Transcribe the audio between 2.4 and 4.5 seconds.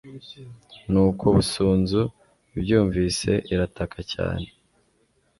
ibyumvise irataka cyane